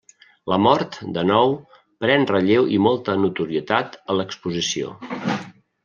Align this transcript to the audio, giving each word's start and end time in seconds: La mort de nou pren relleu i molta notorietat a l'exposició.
La 0.51 0.57
mort 0.67 0.97
de 1.17 1.25
nou 1.33 1.53
pren 2.05 2.27
relleu 2.33 2.67
i 2.79 2.83
molta 2.89 3.17
notorietat 3.27 4.03
a 4.15 4.21
l'exposició. 4.21 4.99